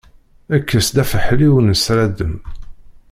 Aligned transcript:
Kkes-d 0.61 0.95
afeḥli 1.03 1.47
ur 1.55 1.61
nesraddem. 1.65 2.33